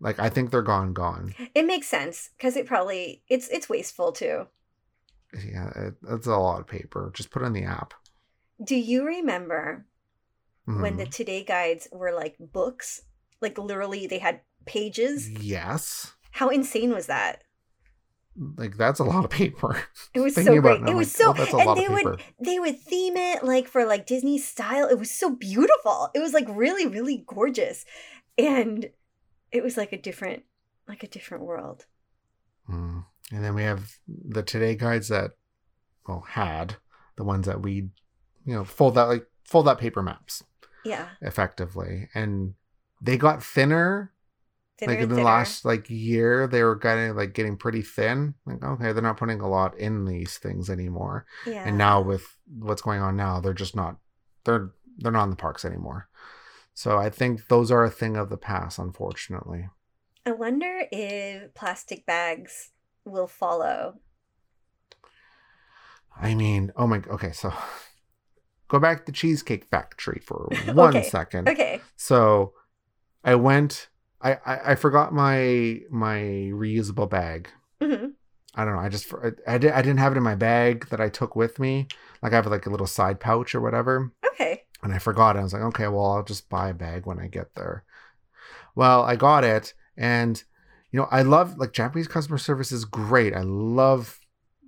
[0.00, 1.34] Like I think they're gone, gone.
[1.54, 4.46] It makes sense because it probably it's it's wasteful too.
[5.34, 7.10] Yeah, it, that's a lot of paper.
[7.14, 7.94] Just put it in the app.
[8.62, 9.86] Do you remember
[10.64, 11.10] when the Mhm.
[11.10, 13.02] today guides were like books?
[13.40, 15.28] Like literally, they had pages.
[15.28, 17.42] yes, How insane was that?
[18.56, 19.82] like that's a lot of paper.
[20.14, 20.80] It was Thinking so great.
[20.82, 22.10] it, It was like, so, oh, that's a and lot they of paper.
[22.12, 24.88] would they would theme it like for like Disney style.
[24.88, 26.10] It was so beautiful.
[26.14, 27.84] It was like really really gorgeous,
[28.36, 28.90] and
[29.52, 30.44] it was like a different
[30.88, 31.86] like a different world.
[32.68, 33.04] Mm.
[33.32, 35.32] And then we have the today guides that,
[36.06, 36.76] well, had
[37.16, 37.74] the ones that we,
[38.44, 40.44] you know, fold that like fold that paper maps
[40.84, 42.54] Yeah, effectively, and
[43.00, 44.12] they got thinner.
[44.78, 45.24] thinner like in the thinner.
[45.26, 48.34] last like year, they were getting like getting pretty thin.
[48.46, 51.26] Like okay, they're not putting a lot in these things anymore.
[51.46, 51.66] yeah.
[51.68, 52.24] and now with
[52.58, 53.96] what's going on now they're just not
[54.44, 56.08] they're they're not in the parks anymore
[56.74, 59.68] so i think those are a thing of the past unfortunately
[60.24, 62.70] I wonder if plastic bags
[63.04, 64.00] will follow.
[66.20, 67.52] i mean oh my okay so
[68.68, 71.48] go back to cheesecake factory for one Okay, second.
[71.48, 71.80] Okay.
[71.96, 72.52] so
[73.24, 73.88] i went
[74.20, 76.18] I, I i forgot my my
[76.52, 77.50] reusable bag
[77.82, 78.06] hmm
[78.54, 78.80] I don't know.
[78.80, 81.36] I just I, I, did, I didn't have it in my bag that I took
[81.36, 81.86] with me.
[82.20, 84.12] Like I have like a little side pouch or whatever.
[84.26, 84.64] Okay.
[84.82, 85.36] and I forgot.
[85.36, 85.40] it.
[85.40, 87.84] I was like, okay, well, I'll just buy a bag when I get there.
[88.74, 90.42] Well, I got it, and
[90.90, 93.34] you know, I love like Japanese customer service is great.
[93.34, 94.18] I love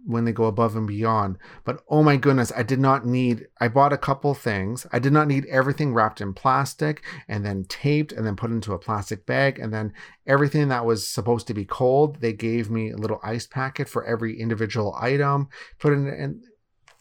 [0.06, 1.36] when they go above and beyond.
[1.64, 3.46] But oh my goodness, I did not need.
[3.60, 4.86] I bought a couple things.
[4.92, 8.72] I did not need everything wrapped in plastic and then taped and then put into
[8.72, 9.92] a plastic bag and then
[10.26, 12.20] everything that was supposed to be cold.
[12.20, 15.48] They gave me a little ice packet for every individual item.
[15.78, 16.42] Put it in.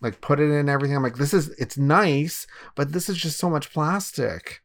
[0.01, 0.95] Like put it in everything.
[0.95, 4.61] I'm like, this is it's nice, but this is just so much plastic.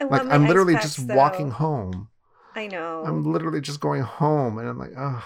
[0.00, 1.14] Like I'm literally packs, just though.
[1.14, 2.08] walking home.
[2.54, 3.04] I know.
[3.06, 5.22] I'm literally just going home, and I'm like, ugh.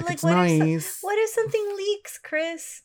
[0.00, 0.86] But like, what, if nice.
[0.86, 2.82] so- what if something leaks, Chris?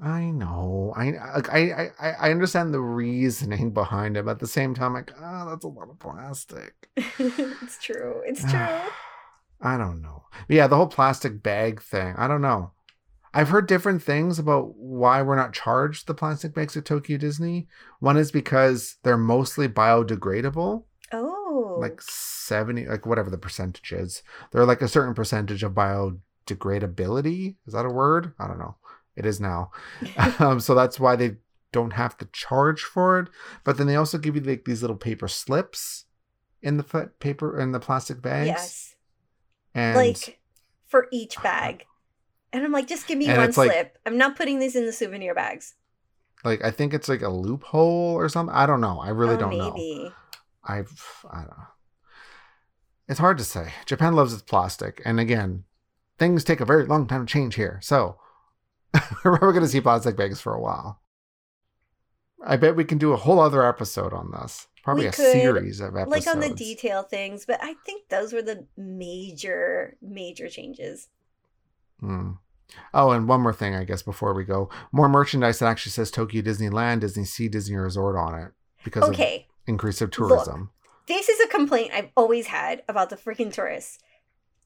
[0.00, 0.92] I know.
[0.96, 1.12] I.
[1.12, 5.50] I, I I understand the reasoning behind it, but at the same time, like, oh,
[5.50, 6.88] that's a lot of plastic.
[6.96, 8.22] it's true.
[8.26, 8.92] It's ah, true.
[9.60, 10.24] I don't know.
[10.48, 12.14] But yeah, the whole plastic bag thing.
[12.16, 12.72] I don't know.
[13.34, 17.66] I've heard different things about why we're not charged the plastic bags at Tokyo Disney.
[18.00, 20.84] One is because they're mostly biodegradable.
[21.12, 21.76] Oh.
[21.78, 24.22] Like 70, like whatever the percentage is.
[24.50, 25.72] They're like a certain percentage of
[26.46, 27.56] biodegradability.
[27.66, 28.32] Is that a word?
[28.38, 28.76] I don't know.
[29.16, 29.70] It is now.
[30.38, 31.36] um, so that's why they
[31.72, 33.28] don't have to charge for it.
[33.64, 36.06] But then they also give you like these little paper slips
[36.62, 38.46] in the paper in the plastic bags.
[38.46, 38.96] Yes.
[39.74, 40.40] And like
[40.86, 41.86] for each bag.
[42.52, 43.98] And I'm like, just give me one it's like- slip.
[44.04, 45.74] I'm not putting these in the souvenir bags.
[46.44, 48.54] like I think it's like a loophole or something.
[48.54, 49.00] I don't know.
[49.00, 50.12] I really oh, don't know.
[50.64, 51.66] I've I don't know.
[53.08, 53.72] It's hard to say.
[53.84, 55.64] Japan loves its plastic, and again,
[56.18, 57.78] things take a very long time to change here.
[57.82, 58.18] So
[59.24, 61.00] we're probably going to see plastic bags for a while.
[62.44, 64.66] I bet we can do a whole other episode on this.
[64.82, 66.26] Probably We a could, series of episodes.
[66.26, 71.08] Like on the detail things, but I think those were the major, major changes.
[72.00, 72.32] Hmm.
[72.92, 76.10] Oh, and one more thing, I guess, before we go, more merchandise that actually says
[76.10, 78.52] Tokyo Disneyland, Disney Sea, Disney Resort on it
[78.82, 79.46] because of Okay.
[79.68, 80.28] increase of Look.
[80.30, 80.70] tourism.
[81.06, 83.98] This is a complaint I've always had about the freaking tourists.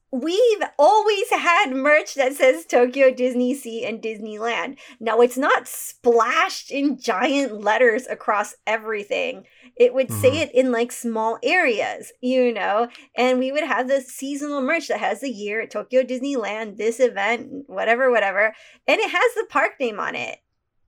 [0.09, 4.77] We've always had merch that says Tokyo Disney Sea and Disneyland.
[5.01, 9.45] Now it's not splashed in giant letters across everything.
[9.75, 10.41] It would say Mhm.
[10.43, 15.01] it in like small areas, you know, and we would have the seasonal merch that
[15.01, 18.55] has the year at Tokyo Disneyland, this event, whatever, whatever,
[18.87, 20.39] and it has the park name on it.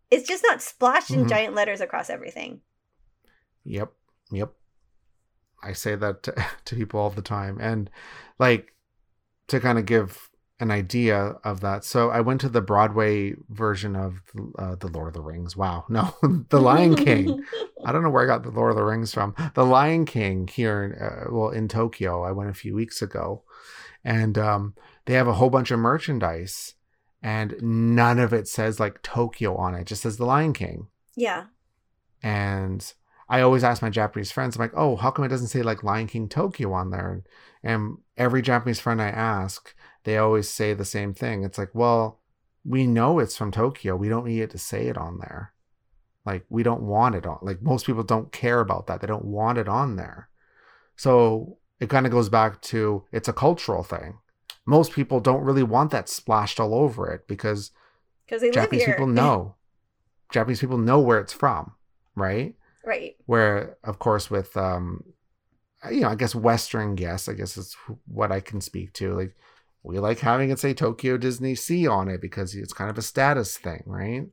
[0.09, 1.29] It's just not splashed in Mhm.
[1.29, 2.61] giant letters across everything.
[3.65, 3.91] Yep.
[4.31, 4.53] Yep.
[5.61, 6.33] I say that to,
[6.65, 7.57] to people all the time.
[7.59, 7.89] And
[8.39, 8.73] like
[9.49, 10.29] to kind of give
[10.61, 11.85] an idea of that.
[11.85, 14.21] So I went to the Broadway version of
[14.57, 15.55] uh, The Lord of the Rings.
[15.55, 15.85] Wow.
[15.89, 16.13] No,
[16.49, 17.43] The Lion King.
[17.85, 19.35] I don't know where I got The Lord of the Rings from.
[19.55, 22.23] The Lion King here uh, well, in Tokyo.
[22.23, 23.43] I went a few weeks ago.
[24.03, 24.75] And um,
[25.05, 26.75] they have a whole bunch of merchandise.
[27.21, 29.81] And none of it says like Tokyo on it.
[29.81, 30.87] It just says The Lion King.
[31.15, 31.45] yeah.
[32.21, 32.93] And
[33.29, 35.83] I always ask my Japanese friends, I'm like, oh, how come it doesn't say like
[35.83, 37.23] Lion King Tokyo on there?
[37.63, 41.43] And every Japanese friend I ask, they always say the same thing.
[41.43, 42.19] It's like, well,
[42.65, 43.95] we know it's from Tokyo.
[43.95, 45.53] We don't need it to say it on there.
[46.25, 47.37] Like, we don't want it on.
[47.41, 49.01] Like, most people don't care about that.
[49.01, 50.29] They don't want it on there.
[50.95, 54.17] So it kind of goes back to it's a cultural thing.
[54.65, 57.71] Most people don't really want that splashed all over it because
[58.27, 59.55] Japanese people know.
[60.31, 61.73] Japanese people know where it's from,
[62.15, 62.55] right?
[62.85, 63.15] Right.
[63.25, 65.03] Where, of course, with um,
[65.91, 67.75] you know, I guess Western guests, I guess is
[68.05, 69.15] what I can speak to.
[69.15, 69.35] Like,
[69.83, 73.01] we like having it say Tokyo Disney Sea on it because it's kind of a
[73.01, 74.27] status thing, right?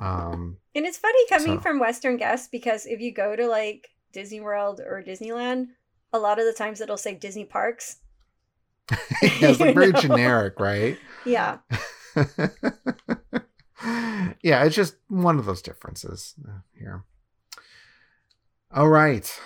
[0.00, 3.88] Um, And it's funny coming So- from Western guests because if you go to like
[4.12, 5.68] Disney World or Disneyland,
[6.12, 7.98] a lot of the times it'll say Disney Parks.
[9.22, 10.00] it's like very know?
[10.00, 10.98] generic, right?
[11.24, 11.58] Yeah.
[13.84, 17.04] yeah, it's just one of those differences uh, here.
[18.74, 19.40] All right.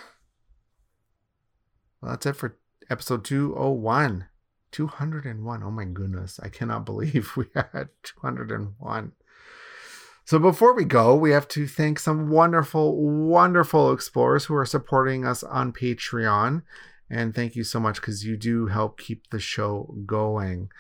[2.00, 2.58] Well, that's it for
[2.90, 4.26] episode 201.
[4.72, 5.62] 201.
[5.62, 6.40] Oh my goodness.
[6.42, 9.12] I cannot believe we had 201.
[10.24, 15.26] So before we go, we have to thank some wonderful, wonderful explorers who are supporting
[15.26, 16.62] us on Patreon.
[17.10, 20.70] And thank you so much because you do help keep the show going.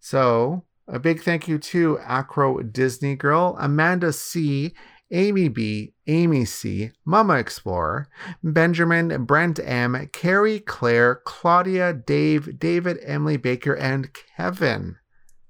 [0.00, 4.74] So, a big thank you to Acro Disney Girl, Amanda C,
[5.12, 8.08] Amy B, Amy C, Mama Explorer,
[8.42, 14.96] Benjamin, Brent M, Carrie, Claire, Claudia, Dave, David, Emily Baker, and Kevin.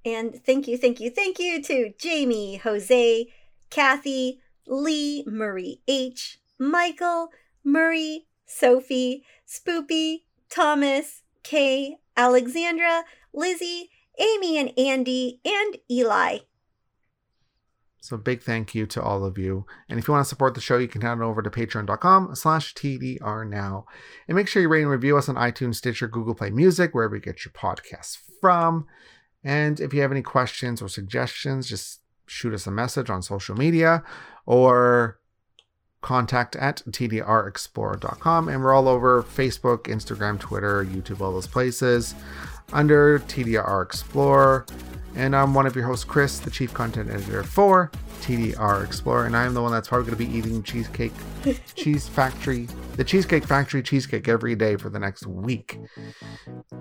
[0.05, 3.27] And thank you, thank you, thank you to Jamie, Jose,
[3.69, 7.29] Kathy, Lee, Marie H, Michael,
[7.65, 13.90] Murray, Sophie, Spoopy, Thomas, Kay, Alexandra, Lizzie,
[14.21, 16.39] Amy and Andy, and Eli.
[18.01, 19.67] So big thank you to all of you.
[19.89, 22.35] And if you want to support the show, you can head on over to patreon.com
[22.35, 23.85] slash TDR now.
[24.27, 27.15] And make sure you rate and review us on iTunes, Stitcher, Google Play Music, wherever
[27.15, 28.87] you get your podcasts from.
[29.45, 33.57] And if you have any questions or suggestions, just shoot us a message on social
[33.57, 34.03] media
[34.47, 35.19] or
[36.01, 38.49] contact at tdrexplorer.com.
[38.49, 42.15] And we're all over Facebook, Instagram, Twitter, YouTube, all those places
[42.73, 44.67] under TDR Explorer.
[45.17, 47.91] And I'm one of your hosts, Chris, the Chief Content Editor for
[48.21, 51.13] TDR Explorer, and I am the one that's probably going to be eating cheesecake,
[51.75, 55.79] cheese factory, the Cheesecake Factory cheesecake every day for the next week.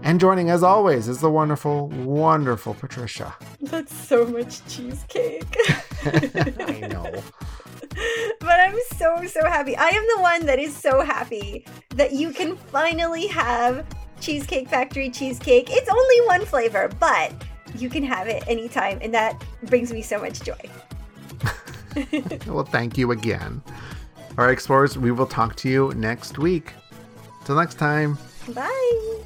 [0.04, 3.34] And joining, as always, is the wonderful, wonderful Patricia.
[3.62, 5.56] That's so much cheesecake.
[6.06, 7.12] I know.
[8.40, 9.76] But I'm so, so happy.
[9.76, 11.66] I am the one that is so happy
[11.96, 13.86] that you can finally have
[14.20, 15.70] Cheesecake Factory cheesecake.
[15.70, 17.34] It's only one flavor, but
[17.76, 20.60] you can have it anytime, and that brings me so much joy.
[22.48, 23.62] well, thank you again.
[24.38, 26.74] All right, explorers, we will talk to you next week.
[27.46, 28.18] Till next time.
[28.54, 29.20] Bye.